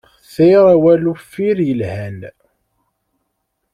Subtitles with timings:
[0.27, 2.19] Xtir awal uffir yelhan!